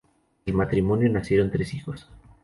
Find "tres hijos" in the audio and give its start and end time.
1.51-2.09